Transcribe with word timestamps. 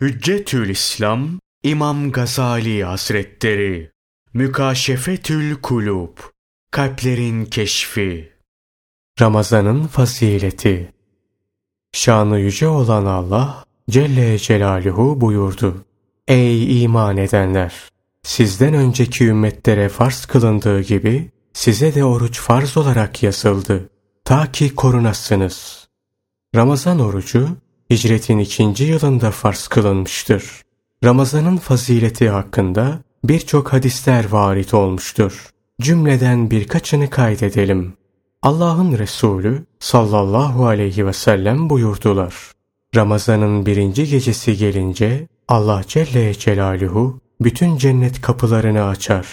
Hüccetül 0.00 0.68
İslam 0.68 1.40
İmam 1.62 2.12
Gazali 2.12 2.84
Hazretleri 2.84 3.90
Mükaşefetül 4.34 5.54
Kulub 5.54 6.18
Kalplerin 6.70 7.44
Keşfi 7.44 8.32
Ramazanın 9.20 9.86
Fazileti 9.86 10.92
Şanı 11.92 12.38
yüce 12.38 12.68
olan 12.68 13.04
Allah 13.06 13.64
Celle 13.90 14.38
Celaluhu 14.38 15.20
buyurdu. 15.20 15.84
Ey 16.28 16.82
iman 16.82 17.16
edenler! 17.16 17.74
Sizden 18.22 18.74
önceki 18.74 19.24
ümmetlere 19.24 19.88
farz 19.88 20.26
kılındığı 20.26 20.80
gibi 20.82 21.30
size 21.52 21.94
de 21.94 22.04
oruç 22.04 22.40
farz 22.40 22.76
olarak 22.76 23.22
yazıldı. 23.22 23.90
Ta 24.24 24.52
ki 24.52 24.74
korunasınız. 24.74 25.88
Ramazan 26.54 27.00
orucu 27.00 27.56
hicretin 27.90 28.38
ikinci 28.38 28.84
yılında 28.84 29.30
farz 29.30 29.68
kılınmıştır. 29.68 30.62
Ramazanın 31.04 31.56
fazileti 31.56 32.28
hakkında 32.28 32.98
birçok 33.24 33.72
hadisler 33.72 34.28
varit 34.28 34.74
olmuştur. 34.74 35.50
Cümleden 35.80 36.50
birkaçını 36.50 37.10
kaydedelim. 37.10 37.92
Allah'ın 38.42 38.98
Resulü 38.98 39.64
sallallahu 39.78 40.66
aleyhi 40.66 41.06
ve 41.06 41.12
sellem 41.12 41.70
buyurdular. 41.70 42.34
Ramazanın 42.94 43.66
birinci 43.66 44.08
gecesi 44.08 44.56
gelince 44.56 45.28
Allah 45.48 45.82
Celle 45.88 46.34
Celaluhu 46.34 47.20
bütün 47.40 47.76
cennet 47.76 48.20
kapılarını 48.20 48.84
açar. 48.84 49.26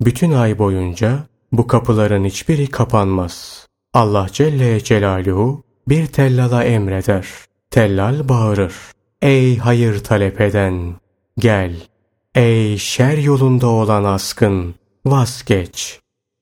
Bütün 0.00 0.32
ay 0.32 0.58
boyunca 0.58 1.26
bu 1.52 1.66
kapıların 1.66 2.24
hiçbiri 2.24 2.66
kapanmaz. 2.66 3.66
Allah 3.94 4.26
Celle 4.32 4.84
Celaluhu 4.84 5.62
bir 5.88 6.06
tellala 6.06 6.64
emreder. 6.64 7.26
Tellal 7.70 8.28
bağırır. 8.28 8.74
Ey 9.22 9.58
hayır 9.58 10.04
talep 10.04 10.40
eden, 10.40 10.94
gel. 11.38 11.72
Ey 12.34 12.78
şer 12.78 13.18
yolunda 13.18 13.66
olan 13.66 14.04
askın, 14.04 14.74
vazgeç. 15.06 16.00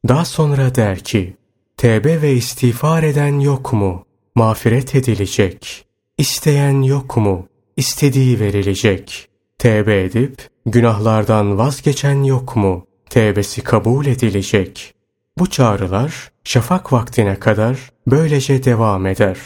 Daha 0.08 0.24
sonra 0.24 0.74
der 0.74 0.98
ki, 0.98 1.36
tevbe 1.77 2.22
ve 2.22 2.32
istiğfar 2.32 3.02
eden 3.02 3.41
yok 3.41 3.72
mu? 3.72 4.04
Mağfiret 4.34 4.94
edilecek. 4.94 5.86
İsteyen 6.19 6.82
yok 6.82 7.16
mu? 7.16 7.48
İstediği 7.77 8.41
verilecek. 8.41 9.28
Tevbe 9.58 10.04
edip 10.04 10.48
günahlardan 10.66 11.58
vazgeçen 11.58 12.22
yok 12.22 12.56
mu? 12.56 12.86
Tevbesi 13.10 13.60
kabul 13.64 14.06
edilecek. 14.06 14.94
Bu 15.38 15.50
çağrılar 15.50 16.30
şafak 16.44 16.92
vaktine 16.92 17.38
kadar 17.38 17.78
böylece 18.06 18.64
devam 18.64 19.06
eder. 19.06 19.38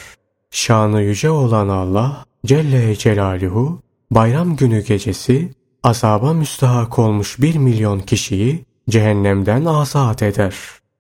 Şanı 0.51 1.03
yüce 1.03 1.31
olan 1.31 1.69
Allah 1.69 2.25
Celle 2.47 2.97
Celaluhu 2.97 3.81
bayram 4.11 4.57
günü 4.57 4.85
gecesi 4.85 5.53
azaba 5.83 6.33
müstahak 6.33 6.99
olmuş 6.99 7.41
bir 7.41 7.57
milyon 7.57 8.01
kişiyi 8.01 8.65
cehennemden 8.91 9.65
azat 9.65 10.23
eder. 10.23 10.55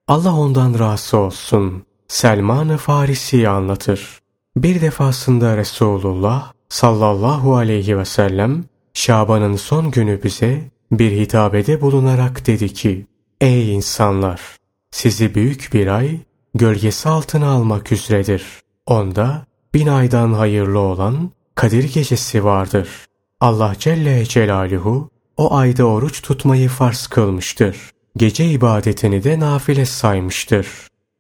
Allah 0.08 0.36
ondan 0.36 0.78
razı 0.78 1.16
olsun. 1.16 1.82
Selman-ı 2.08 2.76
Farisi 2.76 3.48
anlatır. 3.48 4.18
Bir 4.56 4.80
defasında 4.80 5.56
Resulullah 5.56 6.52
sallallahu 6.68 7.56
aleyhi 7.56 7.98
ve 7.98 8.04
sellem 8.04 8.64
Şaban'ın 8.94 9.56
son 9.56 9.90
günü 9.90 10.22
bize 10.22 10.70
bir 10.92 11.12
hitabede 11.12 11.80
bulunarak 11.80 12.46
dedi 12.46 12.72
ki 12.72 13.06
Ey 13.40 13.74
insanlar! 13.74 14.40
Sizi 14.90 15.34
büyük 15.34 15.70
bir 15.72 15.86
ay 15.86 16.18
gölgesi 16.54 17.08
altına 17.08 17.48
almak 17.48 17.92
üzeredir. 17.92 18.42
Onda 18.90 19.46
bin 19.74 19.86
aydan 19.86 20.32
hayırlı 20.32 20.78
olan 20.78 21.30
Kadir 21.54 21.92
Gecesi 21.92 22.44
vardır. 22.44 22.88
Allah 23.40 23.74
Celle 23.78 24.24
Celaluhu 24.24 25.10
o 25.36 25.54
ayda 25.54 25.84
oruç 25.84 26.22
tutmayı 26.22 26.68
farz 26.68 27.06
kılmıştır. 27.06 27.76
Gece 28.16 28.46
ibadetini 28.46 29.24
de 29.24 29.40
nafile 29.40 29.86
saymıştır. 29.86 30.66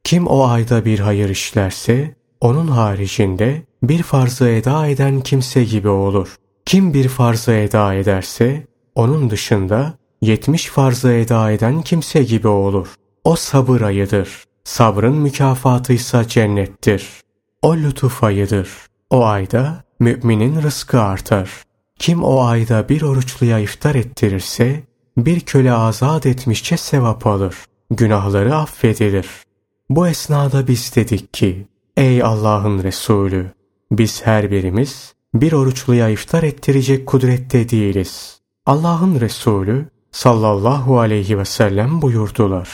Kim 0.04 0.26
o 0.26 0.46
ayda 0.46 0.84
bir 0.84 0.98
hayır 0.98 1.28
işlerse 1.28 2.14
onun 2.40 2.68
haricinde 2.68 3.62
bir 3.82 4.02
farzı 4.02 4.48
eda 4.48 4.86
eden 4.86 5.20
kimse 5.20 5.64
gibi 5.64 5.88
olur. 5.88 6.36
Kim 6.66 6.94
bir 6.94 7.08
farzı 7.08 7.52
eda 7.52 7.94
ederse 7.94 8.66
onun 8.94 9.30
dışında 9.30 9.94
yetmiş 10.22 10.66
farzı 10.66 11.12
eda 11.12 11.50
eden 11.50 11.82
kimse 11.82 12.22
gibi 12.22 12.48
olur. 12.48 12.94
O 13.24 13.36
sabır 13.36 13.80
ayıdır. 13.80 14.44
Sabrın 14.64 15.16
mükafatı 15.16 15.92
ise 15.92 16.24
cennettir. 16.28 17.20
O 17.62 17.76
lütuf 17.76 18.24
ayıdır. 18.24 18.68
O 19.10 19.24
ayda 19.24 19.84
müminin 20.00 20.62
rızkı 20.62 21.00
artar. 21.00 21.50
Kim 21.98 22.22
o 22.24 22.42
ayda 22.44 22.88
bir 22.88 23.02
oruçluya 23.02 23.58
iftar 23.58 23.94
ettirirse 23.94 24.82
bir 25.16 25.40
köle 25.40 25.72
azat 25.72 26.26
etmişçe 26.26 26.76
sevap 26.76 27.26
alır. 27.26 27.56
Günahları 27.90 28.56
affedilir. 28.56 29.26
Bu 29.90 30.08
esnada 30.08 30.66
biz 30.66 30.96
dedik 30.96 31.34
ki 31.34 31.66
Ey 31.96 32.22
Allah'ın 32.22 32.82
Resulü 32.82 33.52
biz 33.92 34.26
her 34.26 34.50
birimiz 34.50 35.14
bir 35.34 35.52
oruçluya 35.52 36.08
iftar 36.08 36.42
ettirecek 36.42 37.06
kudrette 37.06 37.68
değiliz. 37.68 38.40
Allah'ın 38.66 39.20
Resulü 39.20 39.88
sallallahu 40.12 41.00
aleyhi 41.00 41.38
ve 41.38 41.44
sellem 41.44 42.02
buyurdular. 42.02 42.68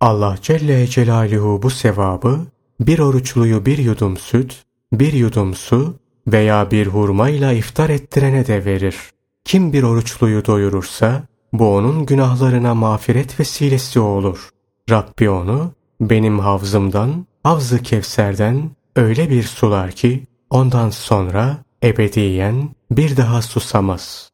Allah 0.00 0.38
Celle 0.42 0.86
Celaluhu 0.86 1.62
bu 1.62 1.70
sevabı 1.70 2.40
bir 2.86 2.98
oruçluyu 2.98 3.66
bir 3.66 3.78
yudum 3.78 4.16
süt, 4.16 4.64
bir 4.92 5.12
yudum 5.12 5.54
su 5.54 5.94
veya 6.26 6.70
bir 6.70 6.86
hurmayla 6.86 7.52
iftar 7.52 7.90
ettirene 7.90 8.46
de 8.46 8.64
verir. 8.64 8.96
Kim 9.44 9.72
bir 9.72 9.82
oruçluyu 9.82 10.46
doyurursa 10.46 11.22
bu 11.52 11.74
onun 11.74 12.06
günahlarına 12.06 12.74
mağfiret 12.74 13.40
vesilesi 13.40 14.00
olur. 14.00 14.48
Rabbi 14.90 15.30
onu 15.30 15.72
benim 16.00 16.38
havzımdan, 16.38 17.26
havzı 17.42 17.82
Kevser'den 17.82 18.70
öyle 18.96 19.30
bir 19.30 19.42
sular 19.42 19.90
ki 19.90 20.26
ondan 20.50 20.90
sonra 20.90 21.58
ebediyen 21.84 22.70
bir 22.90 23.16
daha 23.16 23.42
susamaz. 23.42 24.30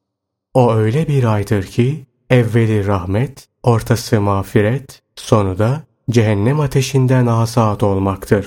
O 0.55 0.75
öyle 0.75 1.09
bir 1.09 1.25
aydır 1.25 1.63
ki 1.63 2.07
evveli 2.31 2.87
rahmet, 2.87 3.49
ortası 3.63 4.21
mağfiret, 4.21 5.03
sonu 5.17 5.59
da 5.59 5.83
cehennem 6.11 6.61
ateşinden 6.61 7.27
azat 7.27 7.83
olmaktır. 7.83 8.47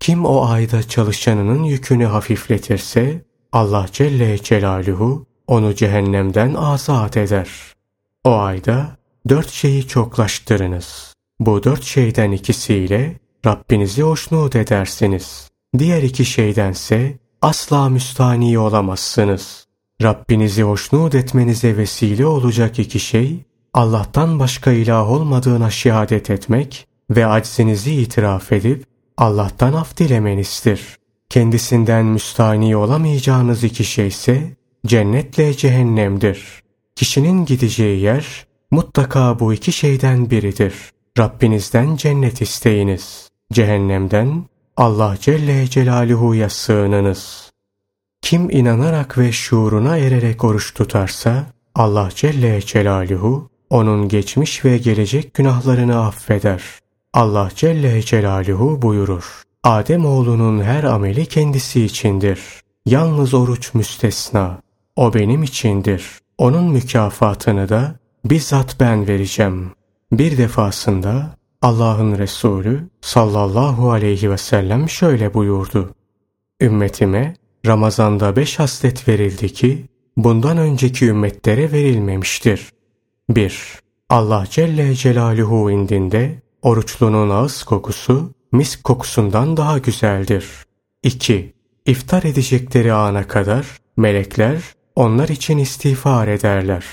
Kim 0.00 0.24
o 0.24 0.46
ayda 0.46 0.82
çalışanının 0.82 1.64
yükünü 1.64 2.04
hafifletirse 2.04 3.24
Allah 3.52 3.86
Celle 3.92 4.38
Celaluhu 4.38 5.26
onu 5.46 5.74
cehennemden 5.74 6.54
azat 6.54 7.16
eder. 7.16 7.48
O 8.24 8.32
ayda 8.38 8.96
dört 9.28 9.48
şeyi 9.50 9.88
çoklaştırınız. 9.88 11.14
Bu 11.40 11.64
dört 11.64 11.82
şeyden 11.82 12.32
ikisiyle 12.32 13.18
Rabbinizi 13.46 14.02
hoşnut 14.02 14.56
edersiniz. 14.56 15.50
Diğer 15.78 16.02
iki 16.02 16.24
şeydense 16.24 17.18
asla 17.42 17.88
müstani 17.88 18.58
olamazsınız. 18.58 19.66
Rabbinizi 20.02 20.62
hoşnut 20.62 21.14
etmenize 21.14 21.76
vesile 21.76 22.26
olacak 22.26 22.78
iki 22.78 23.00
şey, 23.00 23.44
Allah'tan 23.74 24.38
başka 24.38 24.72
ilah 24.72 25.10
olmadığına 25.10 25.70
şehadet 25.70 26.30
etmek 26.30 26.86
ve 27.10 27.26
aczinizi 27.26 27.94
itiraf 27.94 28.52
edip 28.52 28.84
Allah'tan 29.16 29.72
af 29.72 29.96
dilemenizdir. 29.96 30.98
Kendisinden 31.28 32.06
müstani 32.06 32.76
olamayacağınız 32.76 33.64
iki 33.64 33.84
şey 33.84 34.06
ise 34.06 34.56
cennetle 34.86 35.56
cehennemdir. 35.56 36.62
Kişinin 36.96 37.44
gideceği 37.44 38.00
yer 38.00 38.46
mutlaka 38.70 39.40
bu 39.40 39.54
iki 39.54 39.72
şeyden 39.72 40.30
biridir. 40.30 40.74
Rabbinizden 41.18 41.96
cennet 41.96 42.42
isteyiniz. 42.42 43.30
Cehennemden 43.52 44.44
Allah 44.76 45.16
Celle 45.20 45.66
Celaluhu'ya 45.66 46.48
sığınınız. 46.48 47.50
Kim 48.22 48.50
inanarak 48.50 49.18
ve 49.18 49.32
şuuruna 49.32 49.96
ererek 49.96 50.44
oruç 50.44 50.74
tutarsa 50.74 51.46
Allah 51.74 52.08
Celle 52.14 52.60
Celaluhu 52.60 53.50
onun 53.70 54.08
geçmiş 54.08 54.64
ve 54.64 54.78
gelecek 54.78 55.34
günahlarını 55.34 56.04
affeder. 56.04 56.62
Allah 57.14 57.48
Celle 57.54 58.02
Celaluhu 58.02 58.82
buyurur. 58.82 59.42
Adem 59.64 60.06
oğlunun 60.06 60.62
her 60.62 60.84
ameli 60.84 61.26
kendisi 61.26 61.84
içindir. 61.84 62.40
Yalnız 62.86 63.34
oruç 63.34 63.74
müstesna. 63.74 64.58
O 64.96 65.14
benim 65.14 65.42
içindir. 65.42 66.18
Onun 66.38 66.64
mükafatını 66.64 67.68
da 67.68 67.94
bizzat 68.24 68.80
ben 68.80 69.08
vereceğim. 69.08 69.70
Bir 70.12 70.38
defasında 70.38 71.36
Allah'ın 71.62 72.18
Resulü 72.18 72.88
sallallahu 73.00 73.90
aleyhi 73.90 74.30
ve 74.30 74.38
sellem 74.38 74.88
şöyle 74.88 75.34
buyurdu. 75.34 75.94
Ümmetime 76.60 77.34
Ramazan'da 77.66 78.36
beş 78.36 78.58
haslet 78.58 79.08
verildi 79.08 79.52
ki 79.52 79.84
bundan 80.16 80.58
önceki 80.58 81.06
ümmetlere 81.06 81.72
verilmemiştir. 81.72 82.72
1. 83.30 83.78
Allah 84.08 84.44
Celle 84.50 84.94
Celaluhu 84.94 85.70
indinde 85.70 86.42
oruçlunun 86.62 87.30
ağız 87.30 87.62
kokusu 87.62 88.32
misk 88.52 88.84
kokusundan 88.84 89.56
daha 89.56 89.78
güzeldir. 89.78 90.46
2. 91.02 91.54
İftar 91.86 92.22
edecekleri 92.22 92.92
ana 92.92 93.28
kadar 93.28 93.66
melekler 93.96 94.62
onlar 94.96 95.28
için 95.28 95.58
istiğfar 95.58 96.28
ederler. 96.28 96.84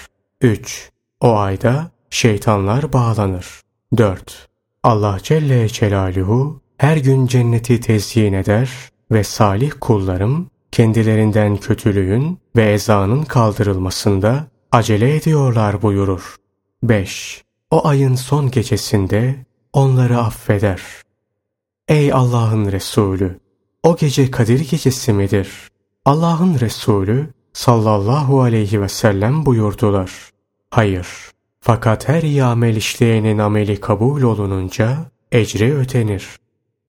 3. 0.42 0.90
O 1.22 1.38
ayda 1.38 1.92
şeytanlar 2.10 2.94
bağlanır. 2.94 3.62
4. 3.98 4.48
Allah 4.84 5.18
Celle 5.24 5.68
Celaluhu 5.68 6.62
her 6.78 6.98
gün 6.98 7.28
cenneti 7.28 7.81
tezyin 7.81 8.34
eder 8.34 8.70
ve 9.12 9.24
salih 9.24 9.72
kullarım 9.81 10.50
kendilerinden 10.72 11.58
kötülüğün 11.58 12.40
ve 12.56 12.72
ezanın 12.72 13.24
kaldırılmasında 13.24 14.48
acele 14.72 15.16
ediyorlar 15.16 15.81
buyurur. 15.81 16.36
5. 16.84 17.44
O 17.72 17.88
ayın 17.88 18.16
son 18.16 18.52
gecesinde 18.52 19.47
onları 19.74 20.18
affeder. 20.18 20.81
Ey 21.88 22.14
Allah'ın 22.14 22.72
Resulü! 22.72 23.40
O 23.84 23.96
gece 23.96 24.31
Kadir 24.31 24.60
gecesi 24.60 25.14
midir? 25.14 25.50
Allah'ın 26.06 26.60
Resulü 26.60 27.30
sallallahu 27.54 28.42
aleyhi 28.42 28.81
ve 28.81 28.90
sellem 28.90 29.46
buyurdular. 29.46 30.12
Hayır. 30.72 31.08
Fakat 31.60 32.08
her 32.08 32.22
iyi 32.22 32.44
amel 32.44 32.75
işleyenin 32.75 33.38
ameli 33.38 33.80
kabul 33.80 34.22
olununca 34.22 34.98
ecri 35.31 35.78
ötenir. 35.78 36.28